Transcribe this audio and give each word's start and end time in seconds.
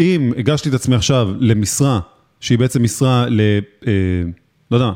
אם 0.00 0.32
הגשתי 0.36 0.68
את 0.68 0.74
עצמי 0.74 0.96
עכשיו 0.96 1.28
למשרה, 1.40 2.00
שהיא 2.40 2.58
בעצם 2.58 2.82
משרה 2.82 3.26
ל... 3.28 3.40
אה, 3.86 3.92
לא 4.70 4.76
יודע, 4.76 4.90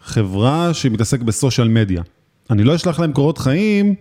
חברה 0.00 0.74
שמתעסק 0.74 1.20
בסושיאל 1.20 1.68
מדיה. 1.68 2.02
אני 2.50 2.64
לא 2.64 2.74
אשלח 2.74 3.00
להם 3.00 3.12
קורות 3.12 3.38
חיים, 3.38 3.94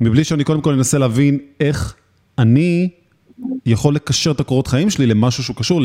מבלי 0.00 0.24
שאני 0.24 0.44
קודם 0.44 0.60
כל 0.60 0.72
אנסה 0.72 0.98
להבין 0.98 1.38
איך 1.60 1.94
אני 2.38 2.88
יכול 3.66 3.94
לקשר 3.94 4.30
את 4.30 4.40
הקורות 4.40 4.66
חיים 4.66 4.90
שלי 4.90 5.06
למשהו 5.06 5.44
שהוא 5.44 5.56
קשור 5.56 5.80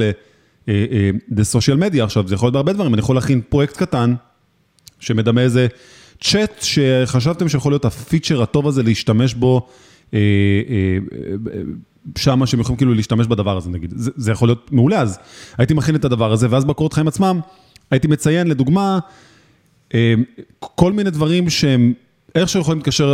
לסושיאל 1.31 1.77
מדיה. 1.77 2.01
אה, 2.01 2.05
עכשיו, 2.05 2.27
זה 2.27 2.35
יכול 2.35 2.45
להיות 2.45 2.53
בהרבה 2.53 2.73
דברים, 2.73 2.93
אני 2.93 2.99
יכול 2.99 3.15
להכין 3.15 3.41
פרויקט 3.49 3.77
קטן, 3.77 4.13
שמדמה 4.99 5.41
איזה 5.41 5.67
צ'אט 6.21 6.61
שחשבתם 6.61 7.49
שיכול 7.49 7.71
להיות 7.71 7.85
הפיצ'ר 7.85 8.41
הטוב 8.41 8.67
הזה 8.67 8.83
להשתמש 8.83 9.33
בו. 9.33 9.67
אה, 10.13 10.19
אה, 10.69 10.97
שמה 12.17 12.47
שהם 12.47 12.59
יכולים 12.59 12.77
כאילו 12.77 12.93
להשתמש 12.93 13.27
בדבר 13.27 13.57
הזה 13.57 13.69
נגיד, 13.69 13.93
זה, 13.95 14.11
זה 14.15 14.31
יכול 14.31 14.47
להיות 14.47 14.71
מעולה, 14.71 15.01
אז 15.01 15.19
הייתי 15.57 15.73
מכין 15.73 15.95
את 15.95 16.05
הדבר 16.05 16.31
הזה, 16.31 16.47
ואז 16.49 16.65
בקורות 16.65 16.93
חיים 16.93 17.07
עצמם, 17.07 17.39
הייתי 17.91 18.07
מציין 18.07 18.47
לדוגמה, 18.47 18.99
כל 20.59 20.93
מיני 20.93 21.09
דברים 21.09 21.49
שהם 21.49 21.93
איכשהו 22.35 22.61
יכולים 22.61 22.77
להתקשר 22.77 23.13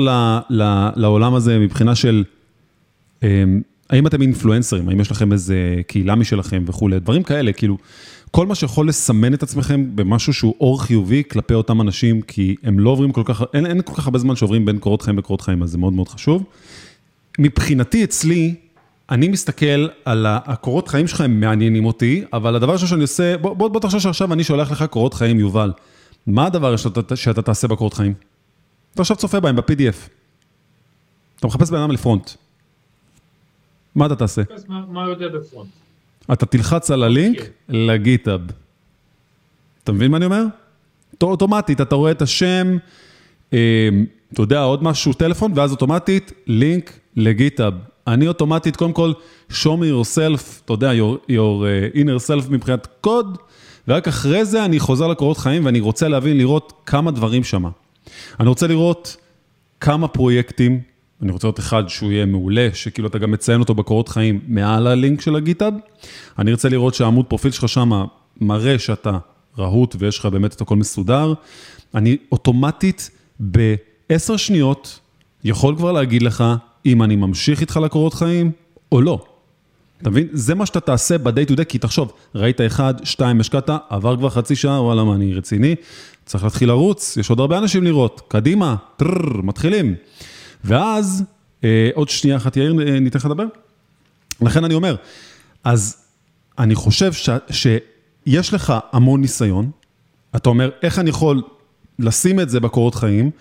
לעולם 0.96 1.34
הזה 1.34 1.60
מבחינה 1.60 1.96
של, 1.96 2.24
האם 3.90 4.08
אתם 4.08 4.22
אינפלואנסרים, 4.22 4.90
האם 4.90 5.00
יש 5.00 5.12
לכם 5.12 5.34
איזה 5.34 5.82
קהילה 5.88 6.16
משלכם 6.16 6.64
וכולי, 6.68 7.00
דברים 7.00 7.24
כאלה, 7.24 7.54
כאילו, 7.54 7.78
כל 8.32 8.48
מה 8.48 8.56
שיכול 8.56 8.88
לסמן 8.88 9.34
את 9.34 9.44
עצמכם 9.44 9.96
במשהו 9.96 10.34
שהוא 10.34 10.56
אור 10.62 10.84
חיובי 10.84 11.24
כלפי 11.32 11.54
אותם 11.54 11.82
אנשים, 11.82 12.22
כי 12.22 12.56
הם 12.64 12.80
לא 12.80 12.90
עוברים 12.90 13.12
כל 13.12 13.22
כך, 13.26 13.44
אין, 13.54 13.66
אין 13.66 13.82
כל 13.82 13.94
כך 13.94 14.06
הרבה 14.08 14.20
זמן 14.20 14.36
שעוברים 14.36 14.66
בין 14.66 14.80
קורות 14.80 15.02
חיים 15.02 15.18
לקורות 15.18 15.42
חיים, 15.42 15.64
אז 15.64 15.70
זה 15.70 15.78
מאוד 15.78 15.94
מאוד 15.94 16.08
חשוב. 16.08 16.44
מבחינתי, 17.40 18.04
אצלי, 18.04 18.56
אני 19.10 19.28
מסתכל 19.28 19.88
על 20.06 20.26
הקורות 20.30 20.88
חיים 20.88 21.08
שלך, 21.08 21.22
הם 21.22 21.40
מעניינים 21.40 21.86
אותי, 21.86 22.24
אבל 22.34 22.56
הדבר 22.56 22.78
שאני 22.78 23.02
עושה, 23.02 23.38
בוא, 23.38 23.54
בוא, 23.54 23.68
בוא 23.68 23.80
תחשוב 23.80 24.00
שעכשיו 24.00 24.34
אני 24.34 24.44
שולח 24.44 24.72
לך 24.72 24.84
קורות 24.84 25.14
חיים, 25.14 25.40
יובל. 25.40 25.72
מה 26.28 26.46
הדבר 26.46 26.76
שאתה, 26.76 27.16
שאתה 27.16 27.42
תעשה 27.42 27.68
בקורות 27.68 27.94
חיים? 27.94 28.14
אתה 28.94 29.02
עכשיו 29.02 29.18
צופה 29.18 29.40
בהם 29.40 29.56
ב-PDF. 29.56 30.10
אתה 31.40 31.48
מחפש 31.48 31.70
בן 31.70 31.78
אדם 31.78 31.92
לפרונט. 31.92 32.32
מה 33.96 34.06
אתה 34.06 34.16
תעשה? 34.16 34.42
מה 34.68 35.10
יודע 35.10 35.28
בפרונט? 35.28 35.70
אתה 36.34 36.46
תלחץ 36.46 36.92
על 36.92 37.04
הלינק 37.04 37.38
אוקיי. 37.38 37.52
לגיטאב. 37.70 38.42
אתה 39.84 39.92
מבין 39.92 40.12
מה 40.12 40.18
אני 40.18 40.26
אומר? 40.26 40.44
אוטומטית, 41.24 41.82
אתה 41.82 41.96
רואה 41.96 42.12
את 42.12 42.22
השם, 42.22 42.78
אה, 43.54 43.90
אתה 44.34 44.42
יודע, 44.42 44.62
עוד 44.62 44.84
משהו, 44.84 45.14
טלפון, 45.14 45.52
ואז 45.56 45.72
אוטומטית, 45.72 46.32
לינק 46.48 47.00
לגיטאב. 47.16 47.74
אני 48.08 48.28
אוטומטית, 48.28 48.76
קודם 48.76 48.94
כל, 48.94 49.14
show 49.52 49.54
me 49.54 49.86
yourself, 49.92 50.62
אתה 50.66 50.74
יודע, 50.74 50.92
your, 50.92 51.30
your 51.30 51.94
uh, 51.94 51.96
inner 51.96 52.28
self 52.28 52.50
מבחינת 52.50 52.88
קוד, 53.02 53.38
ורק 53.88 54.08
אחרי 54.08 54.46
זה 54.46 54.66
אני 54.66 54.80
חוזר 54.80 55.08
לקורות 55.08 55.38
חיים 55.38 55.66
ואני 55.66 55.80
רוצה 55.80 56.08
להבין, 56.08 56.38
לראות 56.38 56.74
כמה 56.86 57.12
דברים 57.12 57.44
שם. 57.44 57.66
אני 58.40 58.50
רוצה 58.50 58.68
לראות 58.68 59.18
כמה 59.80 60.08
פרויקטים, 60.08 60.80
אני 61.22 61.32
רוצה 61.32 61.48
לראות 61.48 61.60
אחד 61.60 61.90
שהוא 61.90 62.12
יהיה 62.12 62.26
מעולה, 62.26 62.70
שכאילו 62.74 63.08
אתה 63.08 63.18
גם 63.18 63.32
מציין 63.32 63.60
אותו 63.60 63.76
בקורות 63.76 64.10
חיים 64.10 64.40
מעל 64.48 64.88
הלינק 64.88 65.22
של 65.22 65.36
הגיטאב. 65.36 65.74
אני 66.40 66.52
רוצה 66.52 66.70
לראות 66.70 66.94
שהעמוד 66.94 67.26
פרופיל 67.26 67.52
שלך 67.52 67.70
שם 67.70 67.92
מראה 68.42 68.80
שאתה 68.80 69.18
רהוט 69.58 69.96
ויש 70.00 70.20
לך 70.20 70.26
באמת 70.26 70.54
את 70.54 70.62
הכל 70.62 70.76
מסודר. 70.76 71.34
אני 71.96 72.18
אוטומטית 72.32 73.10
בעשר 73.40 74.38
שניות 74.38 75.00
יכול 75.44 75.76
כבר 75.76 75.92
להגיד 75.92 76.22
לך 76.22 76.44
אם 76.88 77.04
אני 77.04 77.16
ממשיך 77.16 77.62
איתך 77.62 77.78
לקורות 77.84 78.14
חיים 78.14 78.52
או 78.92 79.02
לא. 79.02 79.26
אתה 80.02 80.10
מבין? 80.10 80.28
זה 80.32 80.56
מה 80.56 80.66
שאתה 80.66 80.80
תעשה 80.80 81.18
ב-day 81.18 81.50
to 81.50 81.54
day, 81.54 81.64
כי 81.64 81.78
תחשוב, 81.78 82.12
ראית 82.36 82.62
אחד, 82.62 82.94
שתיים, 83.04 83.40
השקעת, 83.40 83.70
עבר 83.90 84.18
כבר 84.18 84.30
חצי 84.30 84.56
שעה, 84.56 84.82
וואלה, 84.82 85.04
מה, 85.04 85.16
אני 85.16 85.34
רציני? 85.34 85.76
צריך 86.26 86.44
להתחיל 86.44 86.70
לרוץ, 86.70 87.18
יש 87.18 87.30
עוד 87.30 87.40
הרבה 87.40 87.58
אנשים 87.58 87.84
לראות, 87.84 88.22
קדימה, 88.28 88.76
טררר, 88.98 89.42
מתחילים. 89.42 89.96
ואז, 90.64 91.24
אה, 91.64 91.90
עוד 91.94 92.10
שנייה 92.10 92.38
אחת, 92.38 92.58
יאיר, 92.58 92.76
אה, 92.88 93.00
ניתן 93.00 93.20
לך 93.20 93.26
לדבר? 93.26 93.46
לכן 94.42 94.64
אני 94.64 94.74
אומר, 94.74 94.96
אז 95.64 95.98
אני 96.60 96.76
חושב 96.76 97.14
ש, 97.14 97.30
שיש 97.50 98.54
לך 98.54 98.74
המון 98.92 99.22
ניסיון, 99.22 99.72
אתה 100.36 100.50
אומר, 100.50 100.70
איך 100.84 101.00
אני 101.00 101.10
יכול 101.10 101.42
לשים 102.00 102.40
את 102.40 102.50
זה 102.50 102.60
בקורות 102.60 102.96
חיים? 102.96 103.32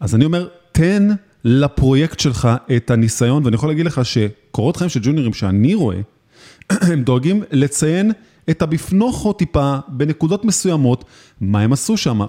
אז 0.00 0.14
אני 0.14 0.24
אומר, 0.24 0.48
תן 0.72 1.08
לפרויקט 1.44 2.20
שלך 2.20 2.48
את 2.76 2.90
הניסיון, 2.90 3.44
ואני 3.44 3.54
יכול 3.54 3.68
להגיד 3.68 3.86
לך 3.86 4.00
שקורות 4.04 4.76
חיים 4.76 4.90
של 4.90 5.00
ג'וניורים 5.02 5.32
שאני 5.32 5.74
רואה, 5.74 6.00
הם 6.70 7.02
דואגים 7.02 7.42
לציין 7.50 8.12
את 8.50 8.62
הבפנוכו 8.62 9.32
טיפה 9.32 9.76
בנקודות 9.88 10.44
מסוימות, 10.44 11.04
מה 11.40 11.60
הם 11.60 11.72
עשו 11.72 11.96
שם, 11.96 12.20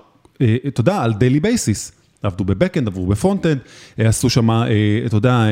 אה, 0.41 0.55
אתה 0.67 0.81
יודע, 0.81 1.01
על 1.01 1.13
daily 1.13 1.39
basis. 1.39 1.91
עבדו 2.23 2.44
ב 2.44 2.48
backend, 2.48 2.88
עבדו 2.88 3.05
ב 3.05 3.11
frontend, 3.11 3.59
אה, 3.99 4.07
עשו 4.07 4.29
שם, 4.29 4.51
אה, 4.51 4.67
אתה 5.05 5.16
יודע, 5.16 5.45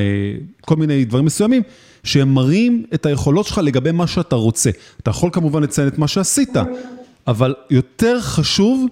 כל 0.61 0.75
מיני 0.75 1.05
דברים 1.05 1.25
מסוימים, 1.25 1.61
שהם 2.03 2.33
מראים 2.33 2.85
את 2.93 3.05
היכולות 3.05 3.45
שלך 3.45 3.57
לגבי 3.63 3.91
מה 3.91 4.07
שאתה 4.07 4.35
רוצה. 4.35 4.69
אתה 4.99 5.09
יכול 5.09 5.29
כמובן 5.33 5.63
לציין 5.63 5.87
את 5.87 5.97
מה 5.97 6.07
שעשית, 6.07 6.53
אבל 7.27 7.55
יותר 7.69 8.21
חשוב 8.21 8.85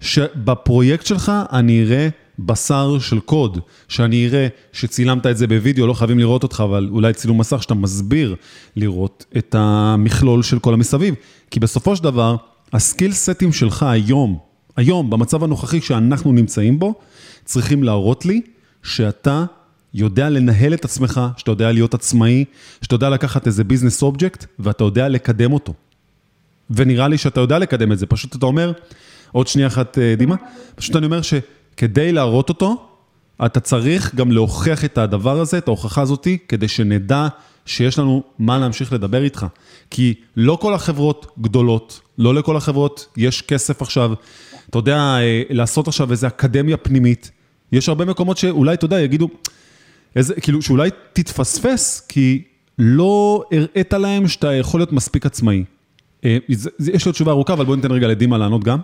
שבפרויקט 0.00 1.06
שלך 1.06 1.32
אני 1.52 1.82
אראה 1.82 2.08
בשר 2.38 2.98
של 2.98 3.20
קוד, 3.20 3.58
שאני 3.88 4.26
אראה 4.26 4.48
שצילמת 4.72 5.26
את 5.26 5.36
זה 5.36 5.46
בווידאו, 5.46 5.86
לא 5.86 5.92
חייבים 5.92 6.18
לראות 6.18 6.42
אותך, 6.42 6.62
אבל 6.66 6.88
אולי 6.90 7.12
צילום 7.12 7.40
מסך 7.40 7.62
שאתה 7.62 7.74
מסביר 7.74 8.36
לראות 8.76 9.24
את 9.38 9.54
המכלול 9.58 10.42
של 10.42 10.58
כל 10.58 10.74
המסביב. 10.74 11.14
כי 11.50 11.60
בסופו 11.60 11.96
של 11.96 12.04
דבר, 12.04 12.36
הסקיל 12.72 13.12
סטים 13.12 13.52
שלך 13.52 13.82
היום, 13.82 14.38
היום, 14.76 15.10
במצב 15.10 15.44
הנוכחי 15.44 15.80
שאנחנו 15.80 16.32
נמצאים 16.32 16.78
בו, 16.78 16.94
צריכים 17.44 17.82
להראות 17.82 18.26
לי 18.26 18.40
שאתה 18.82 19.44
יודע 19.94 20.30
לנהל 20.30 20.74
את 20.74 20.84
עצמך, 20.84 21.20
שאתה 21.36 21.50
יודע 21.50 21.72
להיות 21.72 21.94
עצמאי, 21.94 22.44
שאתה 22.82 22.94
יודע 22.94 23.10
לקחת 23.10 23.46
איזה 23.46 23.64
ביזנס 23.64 24.02
אובייקט, 24.02 24.44
ואתה 24.58 24.84
יודע 24.84 25.08
לקדם 25.08 25.52
אותו. 25.52 25.74
ונראה 26.70 27.08
לי 27.08 27.18
שאתה 27.18 27.40
יודע 27.40 27.58
לקדם 27.58 27.92
את 27.92 27.98
זה, 27.98 28.06
פשוט 28.06 28.36
אתה 28.36 28.46
אומר, 28.46 28.72
עוד 29.32 29.46
שנייה 29.46 29.68
אחת, 29.68 29.98
אה, 29.98 30.14
דימה, 30.16 30.36
פשוט 30.74 30.96
אני 30.96 31.06
אומר 31.06 31.22
ש... 31.22 31.34
כדי 31.76 32.12
להראות 32.12 32.48
אותו, 32.48 32.86
אתה 33.46 33.60
צריך 33.60 34.14
גם 34.14 34.32
להוכיח 34.32 34.84
את 34.84 34.98
הדבר 34.98 35.40
הזה, 35.40 35.58
את 35.58 35.68
ההוכחה 35.68 36.02
הזאתי, 36.02 36.38
כדי 36.48 36.68
שנדע 36.68 37.28
שיש 37.66 37.98
לנו 37.98 38.22
מה 38.38 38.58
להמשיך 38.58 38.92
לדבר 38.92 39.22
איתך. 39.22 39.46
כי 39.90 40.14
לא 40.36 40.58
כל 40.60 40.74
החברות 40.74 41.26
גדולות, 41.40 42.00
לא 42.18 42.34
לכל 42.34 42.56
החברות 42.56 43.06
יש 43.16 43.42
כסף 43.42 43.82
עכשיו, 43.82 44.12
אתה 44.70 44.78
יודע, 44.78 44.96
אה, 44.96 45.42
לעשות 45.50 45.88
עכשיו 45.88 46.10
איזו 46.10 46.26
אקדמיה 46.26 46.76
פנימית. 46.76 47.30
יש 47.72 47.88
הרבה 47.88 48.04
מקומות 48.04 48.38
שאולי, 48.38 48.74
אתה 48.74 48.84
יודע, 48.84 49.00
יגידו, 49.00 49.28
איזה, 50.16 50.34
כאילו, 50.34 50.62
שאולי 50.62 50.90
תתפספס, 51.12 52.06
כי 52.08 52.42
לא 52.78 53.44
הראית 53.52 53.92
להם 53.92 54.28
שאתה 54.28 54.54
יכול 54.54 54.80
להיות 54.80 54.92
מספיק 54.92 55.26
עצמאי. 55.26 55.64
אה, 56.24 56.38
יש 56.92 57.06
לי 57.06 57.12
תשובה 57.12 57.32
ארוכה, 57.32 57.52
אבל 57.52 57.64
בואו 57.64 57.76
ניתן 57.76 57.92
רגע 57.92 58.08
לדימה 58.08 58.38
לענות 58.38 58.64
גם. 58.64 58.78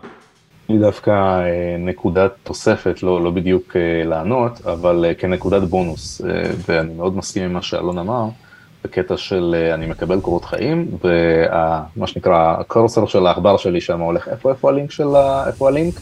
לי 0.71 0.79
דווקא 0.79 1.11
אה, 1.11 1.77
נקודת 1.79 2.33
תוספת, 2.43 3.03
לא, 3.03 3.25
לא 3.25 3.31
בדיוק 3.31 3.77
אה, 3.77 4.05
לענות, 4.05 4.67
אבל 4.67 5.05
אה, 5.09 5.15
כנקודת 5.15 5.63
בונוס, 5.63 6.21
ואני 6.69 6.95
מאוד 6.95 7.17
מסכים 7.17 7.43
עם 7.43 7.53
מה 7.53 7.63
שאלון 7.63 7.99
אמר, 7.99 8.29
בקטע 8.85 9.17
של 9.17 9.71
אני 9.75 9.87
מקבל 9.87 10.21
קורות 10.21 10.45
חיים, 10.45 10.89
ומה 11.05 12.07
שנקרא, 12.07 12.57
הקורסר 12.61 13.07
של 13.07 13.27
העכבר 13.27 13.57
שלי 13.57 13.81
שם 13.81 14.01
הולך, 14.01 14.29
איפה, 14.29 14.51
איפה 14.51 14.69
הלינק 14.69 14.91
של 14.91 15.17
ה... 15.17 15.45
איפה 15.47 15.69
הלינק? 15.69 15.95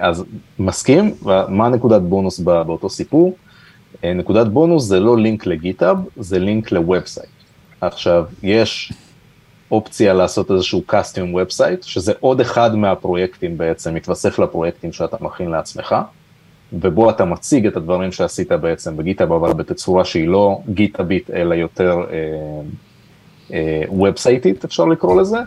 אז 0.00 0.24
מסכים, 0.58 1.14
ומה 1.22 1.68
נקודת 1.68 2.02
בונוס 2.02 2.40
באותו 2.40 2.88
סיפור? 2.88 3.36
נקודת 4.04 4.46
בונוס 4.46 4.84
זה 4.84 5.00
לא 5.00 5.18
לינק 5.18 5.46
ל 5.46 5.52
GitHub, 5.52 5.96
זה 6.16 6.38
לינק 6.38 6.72
ל 6.72 6.78
website. 6.78 7.28
עכשיו, 7.80 8.24
יש 8.42 8.92
אופציה 9.74 10.12
לעשות 10.12 10.50
איזשהו 10.50 10.82
custom 10.90 11.34
website, 11.34 11.82
שזה 11.82 12.12
עוד 12.20 12.40
אחד 12.40 12.76
מהפרויקטים 12.76 13.58
בעצם, 13.58 13.94
מתווסף 13.94 14.38
לפרויקטים 14.38 14.92
שאתה 14.92 15.16
מכין 15.20 15.50
לעצמך, 15.50 15.94
ובו 16.72 17.10
אתה 17.10 17.24
מציג 17.24 17.66
את 17.66 17.76
הדברים 17.76 18.12
שעשית 18.12 18.52
בעצם 18.52 18.96
ב 18.96 19.00
GitHub, 19.00 19.32
אבל 19.32 19.52
בתצורה 19.52 20.04
שהיא 20.04 20.28
לא 20.28 20.58
גיטאבית, 20.68 21.30
אלא 21.30 21.54
יותר 21.54 21.96
וובסייטית, 23.90 24.56
אה, 24.56 24.60
אה, 24.60 24.66
אפשר 24.66 24.84
לקרוא 24.84 25.20
לזה, 25.20 25.38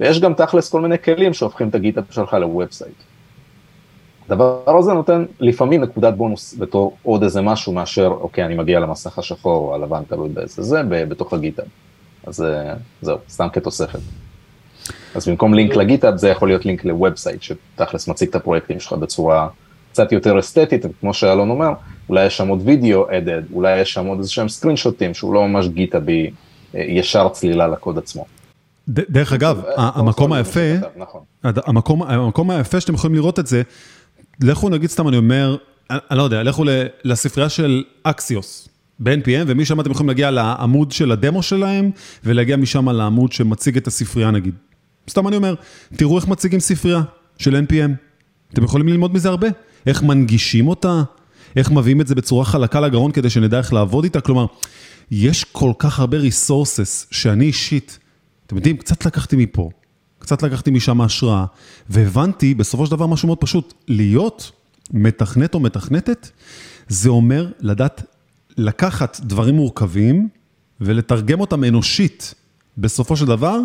ויש 0.00 0.20
גם 0.20 0.34
תכלס 0.34 0.68
כל 0.68 0.80
מיני 0.80 0.98
כלים 0.98 1.34
שהופכים 1.34 1.68
את 1.68 1.74
ה 1.74 1.78
GitHub 1.78 2.04
שלך 2.10 2.34
ל 2.34 2.41
website. 2.41 2.96
הדבר 4.28 4.78
הזה 4.78 4.92
נותן 4.92 5.24
לפעמים 5.40 5.82
נקודת 5.82 6.14
בונוס 6.14 6.54
בתור 6.58 6.96
עוד 7.02 7.22
איזה 7.22 7.42
משהו 7.42 7.72
מאשר, 7.72 8.06
אוקיי, 8.20 8.44
אני 8.44 8.54
מגיע 8.54 8.80
למסך 8.80 9.18
השחור 9.18 9.68
או 9.68 9.74
הלבן, 9.74 10.02
תלוי 10.08 10.28
באיזה 10.28 10.62
זה, 10.62 10.82
בתוך 10.88 11.32
ה 11.32 11.36
GitHub. 11.36 11.66
אז 12.26 12.42
אה, 12.42 12.74
זהו, 13.02 13.18
סתם 13.28 13.48
כתוספת. 13.52 13.98
אז 15.14 15.28
במקום 15.28 15.54
לינק 15.54 15.76
ל 15.76 15.82
GitHub 15.82 16.16
זה 16.16 16.28
יכול 16.28 16.48
להיות 16.48 16.64
לינק 16.64 16.84
ל 16.84 16.91
website 16.91 17.42
שתכלס 17.42 18.08
מציג 18.08 18.28
את 18.28 18.34
הפרויקטים 18.34 18.80
שלך 18.80 18.92
בצורה 18.92 19.48
קצת 19.92 20.12
יותר 20.12 20.38
אסתטית, 20.38 20.86
כמו 21.00 21.14
שאלון 21.14 21.50
אומר, 21.50 21.72
אולי 22.08 22.26
יש 22.26 22.36
שם 22.36 22.48
עוד 22.48 22.62
וידאו 22.64 23.06
added, 23.10 23.42
אולי 23.52 23.80
יש 23.80 23.92
שם 23.92 24.06
עוד 24.06 24.18
איזה 24.18 24.30
שהם 24.30 24.48
screenשוטים 24.48 25.14
שהוא 25.14 25.34
לא 25.34 25.48
ממש 25.48 25.68
גיטאבי 25.68 26.30
ישר 26.74 27.28
צלילה 27.28 27.66
לקוד 27.66 27.98
עצמו. 27.98 28.24
דרך 28.88 29.32
אגב, 29.32 29.62
המקום 29.76 30.32
היפה, 30.32 30.74
נכון. 30.96 31.20
המקום, 31.44 32.02
המקום 32.02 32.50
היפה 32.50 32.80
שאתם 32.80 32.94
יכולים 32.94 33.16
לראות 33.16 33.38
את 33.38 33.46
זה, 33.46 33.62
לכו 34.42 34.68
נגיד 34.68 34.90
סתם 34.90 35.08
אני 35.08 35.16
אומר, 35.16 35.56
אני 35.90 36.18
לא 36.18 36.22
יודע, 36.22 36.42
לכו 36.42 36.64
לספרייה 37.04 37.48
של 37.48 37.84
אקסיוס. 38.02 38.68
ב-NPM, 39.00 39.44
ומשם 39.46 39.80
אתם 39.80 39.90
יכולים 39.90 40.08
להגיע 40.08 40.30
לעמוד 40.30 40.92
של 40.92 41.12
הדמו 41.12 41.42
שלהם, 41.42 41.90
ולהגיע 42.24 42.56
משם 42.56 42.88
לעמוד 42.88 43.32
שמציג 43.32 43.76
את 43.76 43.86
הספרייה 43.86 44.30
נגיד. 44.30 44.54
סתם 45.10 45.28
אני 45.28 45.36
אומר, 45.36 45.54
תראו 45.96 46.18
איך 46.18 46.28
מציגים 46.28 46.60
ספרייה 46.60 47.02
של 47.38 47.64
NPM. 47.68 47.90
אתם 48.52 48.64
יכולים 48.64 48.88
ללמוד 48.88 49.14
מזה 49.14 49.28
הרבה. 49.28 49.48
איך 49.86 50.02
מנגישים 50.02 50.68
אותה, 50.68 51.02
איך 51.56 51.70
מביאים 51.70 52.00
את 52.00 52.06
זה 52.06 52.14
בצורה 52.14 52.44
חלקה 52.44 52.80
לגרון 52.80 53.12
כדי 53.12 53.30
שנדע 53.30 53.58
איך 53.58 53.72
לעבוד 53.72 54.04
איתה. 54.04 54.20
כלומר, 54.20 54.46
יש 55.10 55.44
כל 55.44 55.72
כך 55.78 56.00
הרבה 56.00 56.18
ריסורסס 56.18 57.06
שאני 57.10 57.44
אישית, 57.44 57.98
אתם 58.46 58.56
יודעים, 58.56 58.76
קצת 58.76 59.06
לקחתי 59.06 59.36
מפה, 59.36 59.70
קצת 60.18 60.42
לקחתי 60.42 60.70
משם 60.70 61.00
השראה, 61.00 61.44
והבנתי 61.90 62.54
בסופו 62.54 62.86
של 62.86 62.90
דבר 62.90 63.06
משהו 63.06 63.26
מאוד 63.26 63.38
פשוט, 63.38 63.74
להיות 63.88 64.50
מתכנת 64.90 65.54
או 65.54 65.60
מתכנתת, 65.60 66.30
זה 66.88 67.08
אומר 67.08 67.50
לדעת 67.60 68.02
לקחת 68.56 69.20
דברים 69.20 69.54
מורכבים 69.54 70.28
ולתרגם 70.80 71.40
אותם 71.40 71.64
אנושית, 71.64 72.34
בסופו 72.78 73.16
של 73.16 73.26
דבר, 73.26 73.60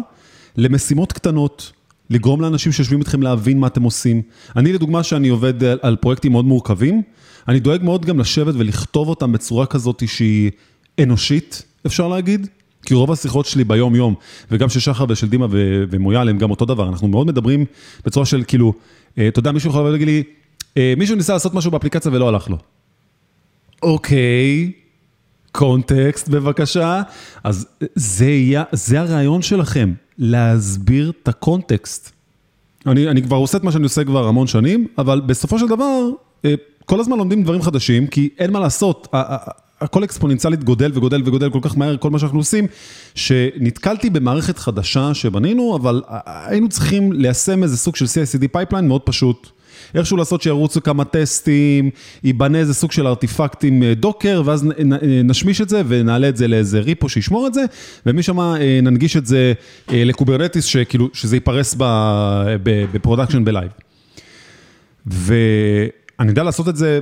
למשימות 0.57 1.13
קטנות, 1.13 1.71
לגרום 2.09 2.41
לאנשים 2.41 2.71
שיושבים 2.71 2.99
איתכם 2.99 3.21
להבין 3.21 3.59
מה 3.59 3.67
אתם 3.67 3.83
עושים. 3.83 4.21
אני 4.55 4.73
לדוגמה, 4.73 5.03
שאני 5.03 5.29
עובד 5.29 5.63
על, 5.63 5.79
על 5.81 5.95
פרויקטים 5.95 6.31
מאוד 6.31 6.45
מורכבים, 6.45 7.01
אני 7.47 7.59
דואג 7.59 7.83
מאוד 7.83 8.05
גם 8.05 8.19
לשבת 8.19 8.53
ולכתוב 8.57 9.07
אותם 9.07 9.31
בצורה 9.31 9.65
כזאת 9.65 10.03
שהיא 10.07 10.51
אנושית, 10.99 11.63
אפשר 11.85 12.07
להגיד. 12.07 12.47
כי 12.85 12.93
רוב 12.93 13.11
השיחות 13.11 13.45
שלי 13.45 13.63
ביום-יום, 13.63 14.15
וגם 14.51 14.69
של 14.69 14.79
שחר 14.79 15.05
ושל 15.09 15.27
דימה 15.27 15.47
ומויאל 15.89 16.29
הם 16.29 16.37
גם 16.37 16.51
אותו 16.51 16.65
דבר, 16.65 16.89
אנחנו 16.89 17.07
מאוד 17.07 17.27
מדברים 17.27 17.65
בצורה 18.05 18.25
של 18.25 18.43
כאילו, 18.47 18.73
אה, 19.17 19.27
אתה 19.27 19.39
יודע, 19.39 19.51
מישהו 19.51 19.69
יכול 19.69 19.89
להגיד 19.89 20.07
לי, 20.07 20.23
אה, 20.77 20.93
מישהו 20.97 21.15
ניסה 21.15 21.33
לעשות 21.33 21.53
משהו 21.53 21.71
באפליקציה 21.71 22.11
ולא 22.11 22.27
הלך 22.27 22.49
לו. 22.49 22.57
אוקיי, 23.83 24.71
קונטקסט 25.51 26.29
בבקשה. 26.29 27.01
אז 27.43 27.67
זה, 27.95 28.25
יהיה, 28.25 28.63
זה 28.71 28.99
הרעיון 28.99 29.41
שלכם, 29.41 29.93
להסביר 30.17 31.11
את 31.23 31.27
הקונטקסט. 31.27 32.11
אני, 32.87 33.07
אני 33.07 33.23
כבר 33.23 33.37
עושה 33.37 33.57
את 33.57 33.63
מה 33.63 33.71
שאני 33.71 33.83
עושה 33.83 34.03
כבר 34.03 34.27
המון 34.27 34.47
שנים, 34.47 34.87
אבל 34.97 35.21
בסופו 35.25 35.59
של 35.59 35.67
דבר, 35.67 36.09
אה, 36.45 36.53
כל 36.85 36.99
הזמן 36.99 37.17
לומדים 37.17 37.43
דברים 37.43 37.61
חדשים, 37.61 38.07
כי 38.07 38.29
אין 38.39 38.51
מה 38.51 38.59
לעשות, 38.59 39.07
הכל 39.81 40.03
אקספוננציאלית 40.03 40.63
גודל 40.63 40.91
וגודל 40.93 41.21
וגודל 41.25 41.49
כל 41.49 41.59
כך 41.61 41.77
מהר, 41.77 41.97
כל 41.97 42.09
מה 42.09 42.19
שאנחנו 42.19 42.39
עושים, 42.39 42.67
שנתקלתי 43.15 44.09
במערכת 44.09 44.57
חדשה 44.57 45.13
שבנינו, 45.13 45.75
אבל 45.75 46.01
היינו 46.25 46.69
צריכים 46.69 47.11
ליישם 47.11 47.63
איזה 47.63 47.77
סוג 47.77 47.95
של 47.95 48.05
CI/CD 48.05 48.47
pipeline 48.51 48.87
מאוד 48.87 49.01
פשוט. 49.01 49.51
איכשהו 49.95 50.17
לעשות 50.17 50.41
שירוצו 50.41 50.83
כמה 50.83 51.05
טסטים, 51.05 51.89
ייבנה 52.23 52.57
איזה 52.57 52.73
סוג 52.73 52.91
של 52.91 53.07
artifactים 53.07 53.83
אה, 53.83 53.93
Docker, 53.93 54.41
ואז 54.45 54.65
נשמיש 55.23 55.61
את 55.61 55.69
זה 55.69 55.81
ונעלה 55.87 56.29
את 56.29 56.37
זה 56.37 56.47
לאיזה 56.47 56.79
repo 56.79 57.09
שישמור 57.09 57.47
את 57.47 57.53
זה, 57.53 57.65
ומשם 58.05 58.39
אה, 58.39 58.79
ננגיש 58.83 59.17
את 59.17 59.25
זה 59.25 59.53
אה, 59.91 60.03
ל 60.03 60.08
Kubernetes, 60.08 60.65
שכאילו, 60.65 61.09
שזה 61.13 61.35
ייפרס 61.35 61.75
ב 62.93 62.98
production 62.98 63.45
ב 63.45 63.50
live. 63.50 63.71
ואני 65.05 66.29
יודע 66.29 66.43
לעשות 66.43 66.69
את 66.69 66.75
זה 66.75 66.99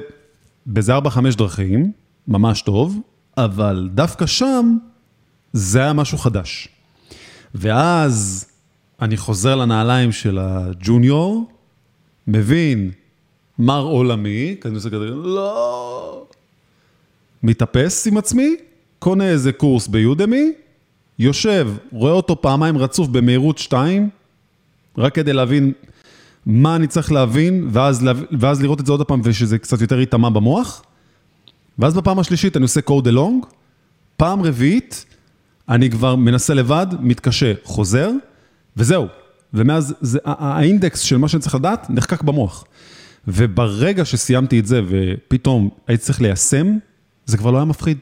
באיזה 0.66 0.98
4-5 0.98 1.02
דרכים, 1.38 1.92
ממש 2.28 2.62
טוב, 2.62 3.00
אבל 3.38 3.90
דווקא 3.94 4.26
שם 4.26 4.78
זה 5.54 5.80
היה 5.80 5.94
משהו 5.94 6.18
חדש. 6.18 6.68
ואז 7.56 8.46
אני 9.02 9.18
חוזר 9.18 9.56
לנעליים 9.56 10.12
של 10.12 10.40
הג'וניור, 10.42 11.52
מבין, 12.30 12.92
מר 13.60 13.81
עולמי, 13.81 14.56
כזה 14.62 14.76
עושה 14.76 14.90
כזה, 14.90 15.06
לא. 15.06 16.26
מתאפס 17.44 18.08
עם 18.08 18.18
עצמי, 18.18 18.56
קונה 19.00 19.30
איזה 19.30 19.52
קורס 19.52 19.88
ביודמי, 19.88 20.52
יושב, 21.20 21.72
רואה 21.92 22.12
אותו 22.12 22.42
פעמיים 22.42 22.78
רצוף 22.78 23.08
במהירות 23.08 23.58
2, 23.58 24.10
רק 24.98 25.16
כדי 25.16 25.34
להבין 25.34 25.74
מה 26.46 26.76
אני 26.76 26.88
צריך 26.88 27.12
להבין, 27.12 27.68
ואז, 27.72 28.06
ואז 28.40 28.62
לראות 28.62 28.80
את 28.80 28.86
זה 28.86 28.92
עוד 28.92 29.08
פעם 29.08 29.22
ושזה 29.24 29.58
קצת 29.58 29.81
יותר 29.81 30.00
ייטמע 30.00 30.30
במוח. 30.30 30.84
ואז 31.80 31.94
בפעם 31.94 32.20
השלישית 32.20 32.58
אני 32.58 32.64
עושה 32.64 32.81
code 32.90 33.08
along, 33.08 33.46
פעם 34.18 34.42
רביעית 34.42 35.06
אני 35.70 35.90
כבר 35.90 36.16
מנסה 36.16 36.54
לבד, 36.54 36.88
מתקשה, 37.00 37.54
חוזר, 37.64 38.12
וזהו. 38.78 39.08
ומאז 39.54 39.96
זה, 40.01 40.19
האינדקס 40.25 41.00
של 41.00 41.18
מה 41.18 41.28
שאני 41.28 41.42
צריך 41.42 41.56
לדעת 41.56 41.90
נחקק 41.90 42.22
במוח. 42.22 42.66
וברגע 43.28 44.06
שסיימתי 44.06 44.60
את 44.60 44.66
זה 44.66 44.81
ופתאום 44.88 45.69
הייתי 45.88 46.04
צריך 46.04 46.22
ליישם, 46.22 46.78
זה 47.25 47.38
כבר 47.38 47.51
לא 47.51 47.57
היה 47.57 47.66
מפחיד. 47.66 47.98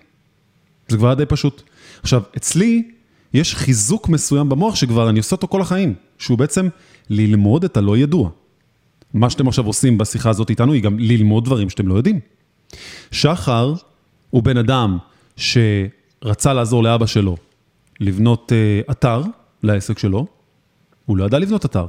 זה 0.88 0.98
כבר 0.98 1.08
היה 1.08 1.16
די 1.16 1.26
פשוט. 1.26 1.64
עכשיו, 2.02 2.22
אצלי 2.38 2.92
יש 3.34 3.56
חיזוק 3.56 4.10
מסוים 4.10 4.50
במוח 4.50 4.76
שכבר 4.76 5.10
אני 5.10 5.20
עושה 5.20 5.36
אותו 5.36 5.48
כל 5.48 5.62
החיים, 5.62 5.94
שהוא 6.18 6.38
בעצם 6.38 6.68
ללמוד 7.10 7.64
את 7.64 7.78
הלא 7.78 7.98
ידוע. 7.98 8.30
מה 9.14 9.30
שאתם 9.30 9.48
עכשיו 9.48 9.66
עושים 9.66 9.98
בשיחה 9.98 10.30
הזאת 10.30 10.50
איתנו 10.50 10.74
היא 10.74 10.84
גם 10.84 11.00
ללמוד 11.00 11.46
דברים 11.46 11.70
שאתם 11.70 11.88
לא 11.88 11.96
יודעים. 11.96 12.20
שחר 13.12 13.74
הוא 14.30 14.44
בן 14.44 14.58
אדם 14.58 14.98
שרצה 15.36 16.54
לעזור 16.54 16.84
לאבא 16.84 17.06
שלו 17.06 17.38
לבנות 18.00 18.52
uh, 18.52 18.92
אתר 18.92 19.24
לעסק 19.64 20.00
שלו, 20.00 20.28
הוא 21.08 21.18
לא 21.18 21.26
ידע 21.26 21.40
לבנות 21.40 21.66
אתר, 21.66 21.86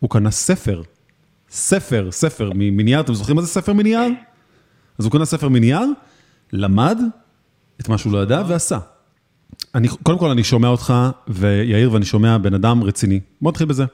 הוא 0.00 0.10
קנה 0.10 0.30
ספר, 0.30 0.82
ספר, 1.50 2.08
ספר 2.10 2.50
מנייר, 2.54 3.00
אתם 3.00 3.14
זוכרים 3.14 3.36
מה 3.36 3.42
זה 3.42 3.48
ספר 3.48 3.72
מנייר? 3.72 4.12
אז 4.98 5.04
הוא 5.04 5.12
קנה 5.12 5.24
ספר 5.24 5.48
מנייר, 5.48 5.80
למד 6.52 6.98
את 7.80 7.88
מה 7.88 7.98
שהוא 7.98 8.12
לא 8.12 8.22
ידע 8.22 8.42
ועשה. 8.48 8.78
אני, 9.74 9.88
קודם 9.88 10.18
כל 10.18 10.30
אני 10.30 10.44
שומע 10.44 10.68
אותך, 10.68 10.94
ויאיר, 11.28 11.92
ואני 11.92 12.04
שומע 12.04 12.38
בן 12.38 12.54
אדם 12.54 12.82
רציני. 12.82 13.20
בוא 13.42 13.50
נתחיל 13.50 13.66
בזה. 13.66 13.84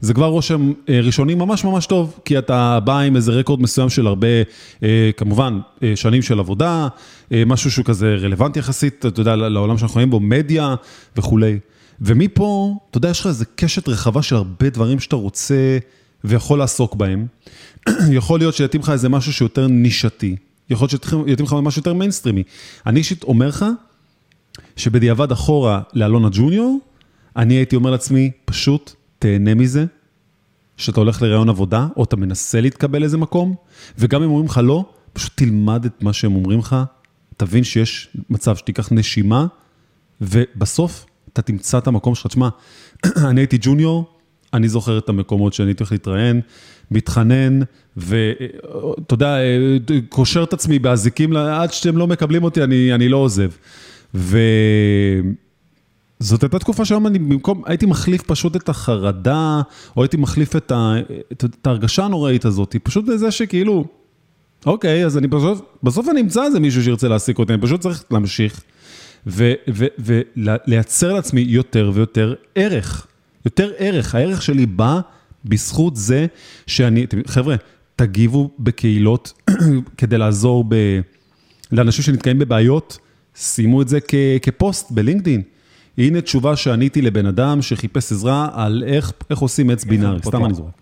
זה 0.00 0.14
כבר 0.14 0.26
רושם 0.26 0.72
אה, 0.88 1.00
ראשוני 1.00 1.34
ממש 1.34 1.64
ממש 1.64 1.86
טוב, 1.86 2.20
כי 2.24 2.38
אתה 2.38 2.80
בא 2.84 2.98
עם 2.98 3.16
איזה 3.16 3.32
רקורד 3.32 3.62
מסוים 3.62 3.88
של 3.88 4.06
הרבה, 4.06 4.28
אה, 4.82 5.10
כמובן, 5.16 5.60
אה, 5.82 5.92
שנים 5.96 6.22
של 6.22 6.38
עבודה, 6.38 6.88
משהו 7.46 7.70
שהוא 7.70 7.84
כזה 7.84 8.16
רלוונטי 8.20 8.58
יחסית, 8.58 9.06
אתה 9.06 9.20
יודע, 9.20 9.36
לעולם 9.36 9.78
שאנחנו 9.78 9.94
חיים 9.94 10.10
בו, 10.10 10.20
מדיה 10.20 10.74
וכולי. 11.16 11.58
ומפה, 12.00 12.74
אתה 12.90 12.98
יודע, 12.98 13.08
יש 13.08 13.20
לך 13.20 13.26
איזה 13.26 13.44
קשת 13.44 13.88
רחבה 13.88 14.22
של 14.22 14.36
הרבה 14.36 14.70
דברים 14.70 15.00
שאתה 15.00 15.16
רוצה 15.16 15.78
ויכול 16.24 16.58
לעסוק 16.58 16.94
בהם. 16.94 17.26
יכול 18.18 18.38
להיות 18.40 18.54
שיתאים 18.54 18.82
לך 18.82 18.90
איזה 18.90 19.08
משהו 19.08 19.32
שיותר 19.32 19.66
נישתי, 19.66 20.36
יכול 20.70 20.88
להיות 20.92 21.02
שיתאים 21.02 21.46
לך 21.46 21.52
משהו 21.52 21.80
יותר 21.80 21.94
מיינסטרימי. 21.94 22.42
אני 22.86 22.98
אישית 22.98 23.22
אומר 23.22 23.48
לך, 23.48 23.64
שבדיעבד 24.76 25.32
אחורה 25.32 25.82
לאלון 25.94 26.28
הג'וניור, 26.32 26.78
אני 27.36 27.54
הייתי 27.54 27.76
אומר 27.76 27.90
לעצמי, 27.90 28.30
פשוט 28.44 28.92
תהנה 29.18 29.54
מזה, 29.54 29.84
שאתה 30.76 31.00
הולך 31.00 31.22
לראיון 31.22 31.48
עבודה, 31.48 31.86
או 31.96 32.04
אתה 32.04 32.16
מנסה 32.16 32.60
להתקבל 32.60 32.98
לאיזה 32.98 33.18
מקום, 33.18 33.54
וגם 33.98 34.22
אם 34.22 34.28
אומרים 34.28 34.46
לך 34.46 34.60
לא, 34.64 34.84
פשוט 35.12 35.32
תלמד 35.34 35.84
את 35.84 36.02
מה 36.02 36.12
שהם 36.12 36.34
אומרים 36.34 36.58
לך, 36.58 36.76
תבין 37.36 37.64
שיש 37.64 38.16
מצב 38.30 38.56
שתיקח 38.56 38.92
נשימה, 38.92 39.46
ובסוף 40.20 41.06
אתה 41.32 41.42
תמצא 41.42 41.78
את 41.78 41.86
המקום 41.86 42.14
שלך. 42.14 42.26
תשמע, 42.26 42.48
אני 43.28 43.40
הייתי 43.40 43.58
ג'וניור, 43.60 44.04
אני 44.54 44.68
זוכר 44.68 44.98
את 44.98 45.08
המקומות 45.08 45.52
שאני 45.52 45.68
הייתי 45.68 45.82
הולך 45.82 45.92
להתראיין, 45.92 46.40
מתחנן, 46.90 47.60
ואתה 47.96 49.14
יודע, 49.14 49.36
קושר 50.08 50.42
את 50.42 50.52
עצמי 50.52 50.78
באזיקים, 50.78 51.36
עד 51.36 51.72
שאתם 51.72 51.96
לא 51.96 52.06
מקבלים 52.06 52.44
אותי, 52.44 52.62
אני, 52.62 52.94
אני 52.94 53.08
לא 53.08 53.16
עוזב. 53.16 53.50
ו... 54.14 54.38
זאת 56.20 56.42
הייתה 56.42 56.58
תקופה 56.58 56.84
שהיום 56.84 57.06
אני 57.06 57.18
במקום, 57.18 57.62
הייתי 57.66 57.86
מחליף 57.86 58.22
פשוט 58.22 58.56
את 58.56 58.68
החרדה, 58.68 59.60
או 59.96 60.02
הייתי 60.02 60.16
מחליף 60.16 60.56
את, 60.56 60.72
ה, 60.72 60.94
את, 61.32 61.44
את 61.44 61.66
ההרגשה 61.66 62.04
הנוראית 62.04 62.44
הזאת, 62.44 62.76
פשוט 62.82 63.08
לזה 63.08 63.30
שכאילו, 63.30 63.84
אוקיי, 64.66 65.06
אז 65.06 65.18
אני 65.18 65.28
פשוט, 65.28 65.64
בסוף 65.82 66.08
אני 66.08 66.20
אמצא 66.20 66.44
איזה 66.44 66.60
מישהו 66.60 66.82
שירצה 66.82 67.08
להעסיק 67.08 67.38
אותי, 67.38 67.52
אני 67.52 67.62
פשוט 67.62 67.80
צריך 67.80 68.04
להמשיך 68.10 68.62
ולייצר 69.26 71.12
לעצמי 71.12 71.40
יותר 71.40 71.90
ויותר 71.94 72.34
ערך. 72.54 73.06
יותר 73.44 73.70
ערך, 73.78 74.14
הערך 74.14 74.42
שלי 74.42 74.66
בא 74.66 75.00
בזכות 75.44 75.96
זה 75.96 76.26
שאני, 76.66 77.06
חבר'ה, 77.26 77.56
תגיבו 77.96 78.50
בקהילות 78.58 79.32
כדי 79.98 80.18
לעזור 80.18 80.64
ב, 80.68 81.00
לאנשים 81.72 82.04
שנתקעים 82.04 82.38
בבעיות, 82.38 82.98
שימו 83.34 83.82
את 83.82 83.88
זה 83.88 83.98
כ, 84.08 84.14
כפוסט 84.42 84.90
בלינקדאין. 84.90 85.42
הנה 85.98 86.20
תשובה 86.20 86.56
שעניתי 86.56 87.02
לבן 87.02 87.26
אדם 87.26 87.62
שחיפש 87.62 88.12
עזרה 88.12 88.48
על 88.52 88.82
איך, 88.86 89.12
איך 89.30 89.38
עושים 89.38 89.70
עץ 89.70 89.84
בינארי, 89.84 90.18
סתם 90.22 90.44
אני 90.44 90.54
זורק. 90.54 90.79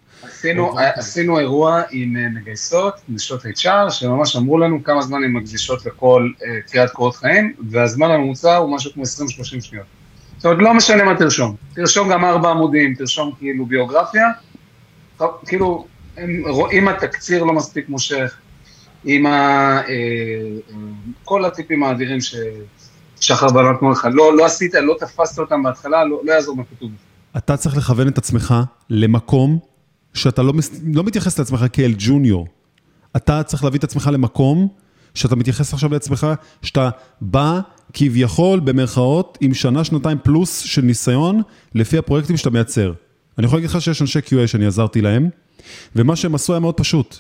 עשינו 0.96 1.38
אירוע 1.38 1.82
עם 1.90 2.16
אה, 2.16 2.28
מגייסות, 2.28 2.94
נשות 3.08 3.44
HR, 3.44 3.90
שממש 3.90 4.36
אמרו 4.36 4.58
לנו 4.58 4.84
כמה 4.84 5.02
זמן 5.02 5.24
הן 5.24 5.32
מקדישות 5.32 5.86
לכל 5.86 6.30
קריאת 6.70 6.90
קורות 6.90 7.16
חיים, 7.16 7.54
והזמן 7.70 8.10
הממוצע 8.10 8.56
הוא 8.56 8.76
משהו 8.76 8.92
כמו 8.92 9.02
20-30 9.02 9.06
שניות. 9.60 9.86
זאת 10.36 10.44
אומרת, 10.44 10.58
לא 10.60 10.74
משנה 10.74 11.04
מה 11.04 11.16
תרשום. 11.16 11.56
תרשום 11.74 12.08
גם 12.08 12.24
ארבע 12.24 12.50
עמודים, 12.50 12.94
תרשום 12.94 13.32
כאילו 13.38 13.66
ביוגרפיה, 13.66 14.26
כאילו, 15.46 15.86
אם 16.72 16.88
התקציר 16.88 17.44
לא 17.44 17.52
מספיק 17.52 17.88
מושך, 17.88 18.36
עם 19.04 19.26
ה... 19.26 19.30
אה, 19.30 19.82
אה, 19.88 20.76
כל 21.24 21.44
הטיפים 21.44 21.84
האדירים 21.84 22.18
ששחר 22.20 23.48
בלון 23.48 23.76
כמו 23.78 23.90
לך, 23.90 24.08
לא, 24.12 24.36
לא 24.36 24.46
עשית, 24.46 24.74
לא 24.74 24.94
תפסת 25.00 25.38
אותם 25.38 25.62
בהתחלה, 25.62 26.04
לא, 26.04 26.20
לא 26.24 26.32
יעזור 26.32 26.56
מה 26.56 26.62
כתוב. 26.64 26.90
אתה 27.36 27.56
צריך 27.56 27.76
לכוון 27.76 28.08
את 28.08 28.18
עצמך 28.18 28.54
למקום 28.90 29.58
שאתה 30.18 30.42
לא, 30.42 30.52
לא 30.94 31.04
מתייחס 31.04 31.38
לעצמך 31.38 31.64
כאל 31.72 31.94
ג'וניור. 31.98 32.46
אתה 33.16 33.42
צריך 33.42 33.64
להביא 33.64 33.78
את 33.78 33.84
עצמך 33.84 34.10
למקום 34.12 34.68
שאתה 35.14 35.36
מתייחס 35.36 35.72
עכשיו 35.72 35.92
לעצמך, 35.92 36.26
שאתה 36.62 36.90
בא 37.20 37.60
כביכול, 37.92 38.60
במרכאות, 38.60 39.38
עם 39.40 39.54
שנה, 39.54 39.84
שנתיים 39.84 40.18
פלוס 40.22 40.58
של 40.58 40.82
ניסיון, 40.82 41.42
לפי 41.74 41.98
הפרויקטים 41.98 42.36
שאתה 42.36 42.50
מייצר. 42.50 42.92
אני 43.38 43.46
יכול 43.46 43.56
להגיד 43.56 43.70
לך 43.70 43.82
שיש 43.82 44.02
אנשי 44.02 44.18
QA 44.18 44.46
שאני 44.46 44.66
עזרתי 44.66 45.00
להם, 45.00 45.28
ומה 45.96 46.16
שהם 46.16 46.34
עשו 46.34 46.52
היה 46.52 46.60
מאוד 46.60 46.74
פשוט. 46.74 47.16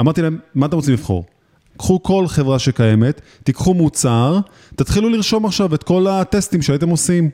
אמרתי 0.00 0.22
להם, 0.22 0.38
מה 0.54 0.66
אתם 0.66 0.76
רוצים 0.76 0.94
לבחור? 0.94 1.24
קחו 1.76 2.02
כל 2.02 2.28
חברה 2.28 2.58
שקיימת, 2.58 3.20
תיקחו 3.44 3.74
מוצר, 3.74 4.38
תתחילו 4.76 5.08
לרשום 5.08 5.46
עכשיו 5.46 5.74
את 5.74 5.82
כל 5.82 6.06
הטסטים 6.06 6.62
שהייתם 6.62 6.88
עושים, 6.88 7.30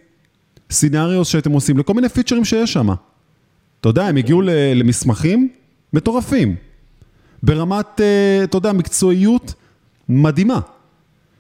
סינאריוס 0.71 1.29
שהייתם 1.29 1.53
עושים, 1.53 1.79
לכל 1.79 1.95
מיני 1.95 2.09
פיצ'רים 2.09 2.45
שיש 2.45 2.73
שם. 2.73 2.89
אתה 3.87 4.01
יודע, 4.01 4.09
הם 4.09 4.17
הגיעו 4.17 4.43
למסמכים 4.75 5.49
מטורפים, 5.93 6.57
ברמת, 7.43 8.01
אה, 8.01 8.45
אתה 8.45 8.57
יודע, 8.57 8.73
מקצועיות 8.73 9.55
מדהימה, 10.09 10.61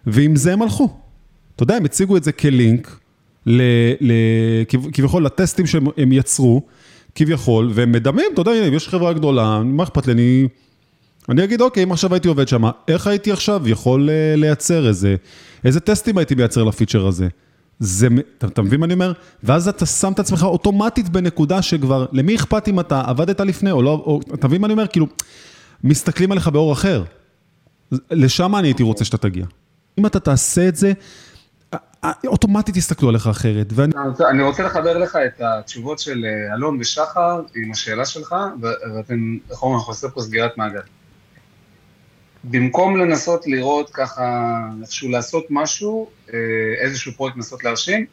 ועם 0.07 0.37
זה 0.37 0.53
הם 0.53 0.63
הלכו. 0.63 0.97
אתה 1.57 1.63
יודע, 1.63 1.75
הם 1.77 1.85
הציגו 1.85 2.17
את 2.17 2.25
זה 2.25 2.33
כלינק, 2.33 2.99
ל, 3.47 3.63
ל, 4.01 4.13
כביכול 4.93 5.25
לטסטים 5.25 5.67
שהם 5.67 6.13
יצרו, 6.13 6.63
כביכול, 7.15 7.71
והם 7.75 7.93
מדמים, 7.93 8.27
אתה 8.35 8.41
יודע, 8.41 8.53
יש 8.53 8.89
חברה 8.89 9.13
גדולה, 9.13 9.63
מה 9.65 9.83
אכפת 9.83 10.07
לי, 10.07 10.13
אני... 10.13 10.49
אני 11.29 11.45
אגיד, 11.45 11.61
אוקיי, 11.61 11.83
אם 11.83 11.93
עכשיו 11.93 12.15
הייתי 12.15 12.29
עובד 12.29 12.49
שם, 12.49 12.63
איך 12.89 13.07
הייתי 13.07 13.33
עכשיו 13.33 13.69
יכול 13.69 14.09
uh, 14.09 14.41
לייצר 14.41 14.89
איזה, 14.89 15.17
איזה 15.65 15.81
טסטים 15.81 16.19
הייתי 16.19 16.35
מייצר 16.35 16.65
לפיצ'ר 16.65 17.07
הזה? 17.07 17.29
זה, 17.79 18.09
אתה, 18.39 18.47
אתה 18.47 18.63
מבין 18.63 18.81
מה 18.81 18.87
אני 18.87 18.95
אומר? 18.95 19.13
ואז 19.43 19.69
אתה 19.69 19.87
שם 19.87 20.13
את 20.13 20.19
עצמך 20.19 20.43
אוטומטית 20.43 21.09
בנקודה 21.09 21.63
שכבר, 21.63 22.07
למי 22.13 22.37
אכפת 22.37 22.69
אם 22.69 22.81
אתה 22.81 23.03
עבדת 23.07 23.41
לפני 23.41 23.71
או 23.71 23.83
לא, 23.83 23.91
או, 23.91 24.21
אתה 24.35 24.49
מבין 24.49 24.61
מה 24.61 24.67
אני 24.67 24.73
אומר? 24.73 24.87
כאילו, 24.87 25.07
מסתכלים 25.85 26.33
עליך 26.33 26.49
באור 26.49 26.73
אחר. 26.73 27.05
לשם 28.11 28.57
אני 28.57 28.69
הייתי 28.69 28.83
רוצה 28.83 29.05
שאתה 29.05 29.17
תגיע. 29.17 29.47
אם 29.99 30.07
אתה 30.07 30.21
תעשה 30.21 30.69
את 30.69 30.77
זה, 30.77 30.93
אוטומטית 32.27 32.77
יסתכלו 32.77 33.09
עליך 33.09 33.27
אחרת. 33.27 33.73
ואני... 33.75 33.93
אני 34.31 34.43
רוצה 34.43 34.63
לחבר 34.63 34.99
לך 34.99 35.17
את 35.17 35.41
התשובות 35.41 35.99
של 35.99 36.25
אה, 36.25 36.55
אלון 36.55 36.79
ושחר 36.81 37.43
עם 37.57 37.73
השאלה 37.73 38.05
שלך, 38.05 38.35
ואתם, 38.61 39.37
איך 39.51 39.63
אומרים, 39.63 39.79
אנחנו 39.79 39.93
עושים 39.93 40.11
פה 40.11 40.21
סגירת 40.21 40.59
מעגל. 40.59 40.81
במקום 42.45 42.97
לנסות 42.97 43.47
לראות 43.47 43.91
ככה, 43.91 44.59
איכשהו 44.83 45.11
לעשות 45.11 45.47
משהו, 45.51 46.11
אה, 46.35 46.39
איזשהו 46.81 47.13
פרויקט 47.13 47.37
לנסות 47.37 47.65
להרשים, 47.65 48.07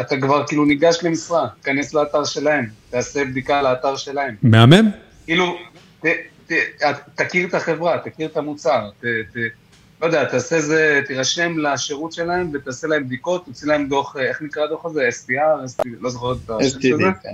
אתה 0.00 0.20
כבר 0.20 0.46
כאילו 0.46 0.64
ניגש 0.64 0.98
למשרה, 1.02 1.48
תיכנס 1.60 1.94
לאתר 1.94 2.24
שלהם, 2.24 2.66
תעשה 2.90 3.24
בדיקה 3.24 3.62
לאתר 3.62 3.96
שלהם. 3.96 4.34
מהמם. 4.42 4.90
כאילו, 5.24 5.56
ת, 6.00 6.06
ת, 6.46 6.52
תכיר 7.14 7.48
את 7.48 7.54
החברה, 7.54 7.98
תכיר 8.04 8.26
את 8.26 8.36
המוצר, 8.36 8.90
ת, 9.00 9.04
ת, 9.04 9.36
לא 10.00 10.06
יודע, 10.06 10.24
תעשה 10.24 10.56
איזה, 10.56 11.00
תירשם 11.06 11.58
לשירות 11.58 12.12
שלהם 12.12 12.50
ותעשה 12.54 12.86
להם 12.86 13.06
בדיקות, 13.06 13.44
תוציא 13.44 13.68
להם 13.68 13.88
דוח, 13.88 14.16
אה, 14.16 14.22
איך 14.22 14.42
נקרא 14.42 14.64
הדוח 14.64 14.84
הזה? 14.84 15.08
STR? 15.08 15.84
לא 16.00 16.10
זוכר 16.10 16.32
את 16.32 16.50
השם 16.50 16.80
של 16.80 16.96
זה? 16.96 17.30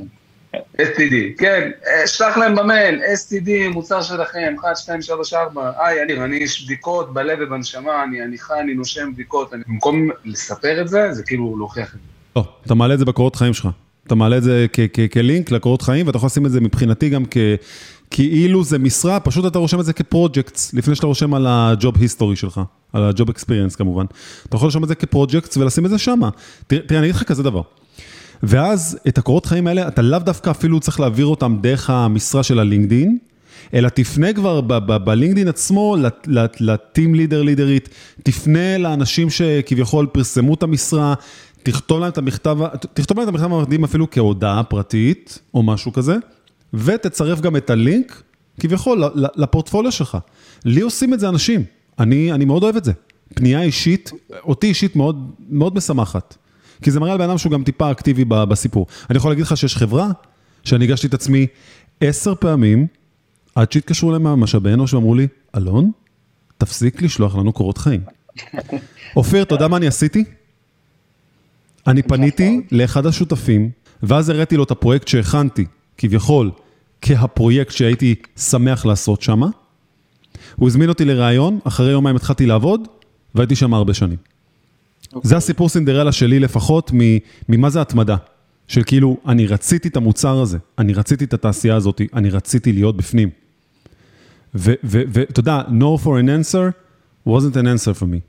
STD, 0.55 1.15
כן, 1.39 1.71
שלח 2.07 2.37
להם 2.37 2.55
במייל, 2.55 3.01
STD, 3.03 3.51
מוצר 3.73 4.03
שלכם, 4.03 4.55
1, 4.61 4.77
2, 4.77 5.03
3, 5.03 5.35
4, 5.35 5.73
היי, 5.79 6.03
אני, 6.03 6.25
אני 6.25 6.37
איש 6.37 6.65
בדיקות 6.65 7.15
בלב 7.15 7.39
ובנשמה, 7.41 8.05
אני, 8.05 8.23
אני 8.23 8.39
חי, 8.39 8.55
אני 8.61 8.75
נושם 8.75 9.13
בדיקות, 9.13 9.55
אני, 9.55 9.63
במקום 9.69 10.09
לספר 10.25 10.81
את 10.81 10.89
זה, 10.89 11.13
זה 11.13 11.23
כאילו 11.23 11.55
להוכיח 11.59 11.95
את 11.95 12.01
זה. 12.01 12.07
לא, 12.37 12.45
אתה 12.67 12.75
מעלה 12.75 12.95
את 12.95 12.99
זה 12.99 13.05
בקורות 13.05 13.37
חיים 13.37 13.55
שלך. 13.55 13.69
אתה 14.07 14.15
מעלה 14.15 14.37
את 14.37 14.43
זה 14.43 14.67
כלינק 15.13 15.51
לקורות 15.51 15.83
חיים, 15.83 16.07
ואתה 16.07 16.17
יכול 16.17 16.27
לשים 16.27 16.47
את 16.47 16.51
זה 16.51 16.61
מבחינתי 16.61 17.09
גם 17.09 17.25
כ... 17.31 17.37
כאילו 18.11 18.65
זה 18.65 18.79
משרה, 18.79 19.21
פשוט 19.21 19.47
אתה 19.47 19.59
רושם 19.59 19.81
את 19.81 19.85
זה 19.85 19.93
כפרויקטס, 19.93 20.75
לפני 20.75 20.95
שאתה 20.95 21.07
רושם 21.07 21.35
על 21.35 21.47
הג'וב 21.49 21.95
היסטורי 22.01 22.37
שלך, 22.37 22.61
על 22.93 23.05
הג'וב 23.05 23.31
אקספיריאנס 23.31 23.77
כמובן. 23.77 24.05
אתה 24.49 24.57
יכול 24.57 24.67
לרשום 24.67 24.83
את 24.83 24.89
זה 24.89 24.95
כפרויקטס 24.95 25.57
ולשים 25.57 25.87
את 25.87 25.91
זה 25.91 25.99
שמה. 25.99 26.31
תראה, 26.67 26.83
אני 26.91 26.99
אגיד 26.99 27.15
לך 27.15 27.23
כזה 27.23 27.43
דבר. 27.43 27.63
ואז 28.43 28.99
את 29.09 29.19
הקורות 29.19 29.47
חיים 29.47 29.67
האלה, 29.67 29.89
אתה 29.89 30.03
לאו 30.03 30.19
דווקא 30.19 30.51
אפילו 30.51 30.81
צריך 30.81 31.01
להעביר 31.01 31.27
אותם 31.27 31.59
דרך 31.61 31.91
המשרה 31.91 32.43
של 32.43 32.59
הלינקדין, 32.59 33.19
אלא 33.75 33.89
תפנה 33.89 34.33
כבר 34.33 34.61
בלינקדין 35.05 35.49
עצמו 35.49 35.97
לטים 36.61 37.15
לידר 37.15 37.43
לידרית, 37.43 37.89
תפנה 38.23 38.79
לאנשים 38.79 39.31
שכביכול 39.31 40.07
פרסמו 40.07 40.55
את 40.55 40.63
המשרה, 40.63 41.15
תכתוב 41.63 42.01
להם 42.01 42.09
את 42.09 42.19
המכתב, 42.19 42.59
תכתוב 42.95 43.19
להם 43.19 43.29
את 43.29 43.35
המכתב 43.35 43.53
המקדים 43.53 43.85
אפילו 43.85 44.11
כהודעה 44.11 44.63
פרטית, 44.63 45.39
או 45.55 45.63
משהו 45.63 45.93
כזה. 45.93 46.17
ותצרף 46.75 47.41
גם 47.41 47.57
את 47.57 47.71
הלינק, 47.71 48.23
כביכול, 48.61 49.05
לפורטפוליו 49.15 49.93
שלך. 49.93 50.19
לי 50.65 50.81
עושים 50.81 51.15
את 51.15 51.21
זה 51.21 51.29
אנשים, 51.29 51.65
אני, 51.99 52.33
אני 52.33 52.45
מאוד 52.45 52.63
אוהב 52.63 52.77
את 52.77 52.85
זה. 52.85 52.93
פנייה 53.35 53.63
אישית, 53.63 54.11
אותי 54.43 54.67
אישית 54.67 54.97
מאוד, 54.97 55.31
מאוד 55.51 55.75
משמחת. 55.75 56.37
כי 56.83 56.91
זה 56.91 57.01
מראה 57.01 57.13
על 57.13 57.19
בן 57.19 57.25
אדם 57.25 57.39
שהוא 57.39 57.53
גם 57.53 57.65
טיפה 57.65 57.91
אקטיבי 57.91 58.25
בסיפור. 58.25 58.87
אני 59.11 59.17
יכול 59.17 59.31
להגיד 59.31 59.45
לך 59.45 59.57
שיש 59.57 59.77
חברה, 59.77 60.11
שאני 60.65 60.85
הגשתי 60.85 61.07
את 61.07 61.15
עצמי 61.15 61.47
עשר 62.01 62.35
פעמים, 62.35 62.87
עד 63.55 63.73
שהתקשרו 63.73 64.13
להם 64.13 64.23
מהמשאבי 64.23 64.73
אנוש 64.73 64.95
ואמרו 64.95 65.15
לי, 65.15 65.27
אלון, 65.57 65.91
תפסיק 66.59 67.03
לשלוח 67.03 67.37
לנו 67.37 67.53
קורות 67.53 67.79
חיים. 67.79 68.01
אופיר, 69.17 69.43
אתה 69.43 69.55
יודע 69.55 69.69
מה 69.69 69.77
אני 69.77 69.87
עשיתי? 69.87 70.25
אני 71.87 72.03
פניתי 72.03 72.61
לאחד 72.73 73.07
השותפים, 73.07 73.71
ואז 74.03 74.29
הראיתי 74.29 74.57
לו 74.57 74.65
את 74.65 74.71
הפרויקט 74.71 75.09
שהכנתי, 75.09 75.65
כביכול, 75.99 76.51
כהפרויקט 77.03 77.73
שהייתי 77.73 78.15
שמח 78.37 78.87
לעשות 78.87 79.23
שם. 79.23 79.43
הוא 80.57 80.69
הזמין 80.69 80.89
אותי 80.89 81.05
לראיון, 81.05 81.59
אחרי 81.65 81.91
יומיים 81.91 82.17
התחלתי 82.17 82.47
לעבוד, 82.47 82.89
והייתי 83.35 83.57
שם 83.57 83.75
הרבה 83.75 83.95
שנים. 83.95 84.19
Okay. 85.07 85.11
זה 85.13 85.17
אוקיי. 85.17 85.37
הסיפור 85.37 85.69
סינדרלה 85.69 86.13
שלי 86.13 86.41
לפחות, 86.41 86.91
ממה 87.49 87.71
זה 87.71 87.81
התמדה. 87.81 88.17
של 88.69 88.83
כאילו, 88.83 89.17
אני 89.27 89.47
רציתי 89.47 89.89
את 89.89 89.97
המוצר 89.97 90.41
הזה, 90.41 90.59
אני 90.79 90.93
רציתי 90.93 91.25
את 91.25 91.35
התעשייה 91.35 91.77
הזאת, 91.77 92.01
אני 92.15 92.31
רציתי 92.31 92.73
להיות 92.73 92.97
בפנים. 92.97 93.31
ואתה 94.55 95.41
יודע, 95.41 95.63
no 95.69 96.05
for 96.05 96.07
an 96.07 96.29
answer 96.29 96.73
wasn't 97.29 97.55
an 97.55 97.67
answer 97.67 98.01
for 98.01 98.05
me. 98.05 98.21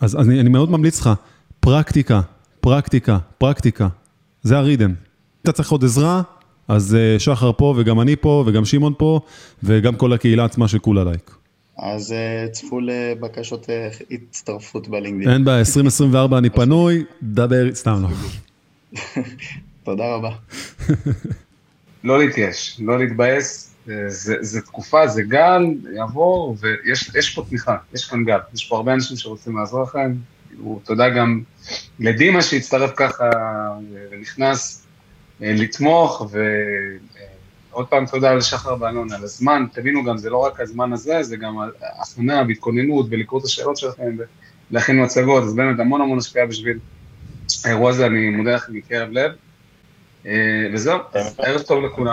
אז 0.00 0.16
אני, 0.16 0.40
אני 0.40 0.48
מאוד 0.48 0.70
ממליץ 0.70 1.00
לך, 1.00 1.10
פרקטיקה, 1.60 2.20
פרקטיקה, 2.60 3.18
פרקטיקה, 3.38 3.88
זה 4.42 4.58
הרידם. 4.58 4.94
אתה 5.42 5.52
צריך 5.52 5.70
עוד 5.70 5.84
עזרה, 5.84 6.22
אז 6.68 6.94
אה, 6.94 7.18
שחר 7.18 7.52
פה 7.52 7.74
וגם 7.76 8.00
אני 8.00 8.16
פה 8.16 8.44
וגם 8.46 8.64
שמעון 8.64 8.92
פה 8.98 9.20
וגם 9.62 9.96
כל 9.96 10.12
הקהילה 10.12 10.44
עצמה 10.44 10.68
של 10.68 10.78
כולה 10.78 11.04
לייק. 11.04 11.30
אז 11.78 12.12
אה, 12.12 12.48
צפו 12.52 12.80
לבקשות 12.80 13.70
אה, 13.70 13.88
הצטרפות 14.10 14.88
בלינקדאין. 14.88 15.34
אין 15.34 15.44
בעיה, 15.44 15.58
2024 15.58 16.38
אני 16.38 16.50
פנוי, 16.50 17.04
דבר, 17.22 17.74
סתם 17.74 18.02
לא. 18.02 18.08
תודה 19.84 20.14
רבה. 20.14 20.30
לא 22.04 22.18
להתייאש, 22.18 22.80
לא 22.84 22.98
להתבאס, 22.98 23.74
זה 24.40 24.60
תקופה, 24.60 25.08
זה 25.08 25.22
גל, 25.22 25.62
יעבור, 25.96 26.56
ויש 26.60 27.34
פה 27.34 27.44
תמיכה, 27.48 27.76
יש 27.94 28.04
כאן 28.04 28.24
גל, 28.24 28.38
יש 28.54 28.68
פה 28.68 28.76
הרבה 28.76 28.94
אנשים 28.94 29.16
שרוצים 29.16 29.56
לעזור 29.56 29.82
לכם, 29.82 30.12
תודה 30.84 31.08
גם 31.08 31.42
לדימה 31.98 32.42
שהצטרף 32.42 32.90
ככה 32.96 33.30
ונכנס, 34.10 34.86
אה, 35.42 35.52
לתמוך, 35.52 36.22
ועוד 37.72 37.86
פעם 37.86 38.06
תודה 38.06 38.34
לשחר 38.34 38.74
ואלון 38.80 39.12
על 39.12 39.22
הזמן, 39.22 39.66
תבינו 39.72 40.04
גם, 40.04 40.16
זה 40.16 40.30
לא 40.30 40.36
רק 40.36 40.60
הזמן 40.60 40.92
הזה, 40.92 41.22
זה 41.22 41.36
גם 41.36 41.56
הכנה 42.02 42.42
והתכוננות 42.48 43.06
ולקרוא 43.10 43.40
את 43.40 43.44
השאלות 43.44 43.76
שלכם 43.76 44.16
ולהכין 44.70 45.02
מצגות, 45.02 45.42
אז 45.42 45.54
באמת 45.54 45.80
המון 45.80 46.00
המון 46.00 46.18
השפיעה 46.18 46.46
בשביל 46.46 46.78
האירוע 47.64 47.90
הזה, 47.90 48.06
אני 48.06 48.30
מודה 48.30 48.54
לכם 48.54 48.72
מקרב 48.72 49.08
לב. 49.12 49.32
אה, 50.26 50.32
וזהו, 50.72 50.98
ערב 51.38 51.62
טוב 51.62 51.84
לכולם. 51.84 52.12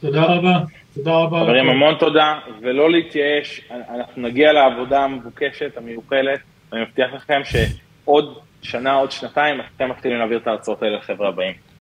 תודה 0.00 0.22
רבה. 0.22 0.58
תודה 0.94 1.16
רבה. 1.16 1.40
חברים, 1.40 1.68
המון 1.68 1.94
תודה, 1.98 2.38
ולא 2.62 2.90
להתייאש, 2.90 3.60
אנחנו 3.70 4.22
נגיע 4.22 4.52
לעבודה 4.52 5.00
המבוקשת, 5.00 5.76
המיוחלת, 5.76 6.40
ואני 6.72 6.82
מבטיח 6.82 7.14
לכם 7.14 7.40
שעוד 7.44 8.38
שנה, 8.62 8.94
עוד 8.94 9.10
שנתיים, 9.10 9.60
אתם 9.76 9.90
מתחילים 9.90 10.18
להעביר 10.18 10.38
את 10.38 10.46
ההרצאות 10.46 10.82
האלה 10.82 10.96
לחבר'ה 10.96 11.28
הבאים. 11.28 11.69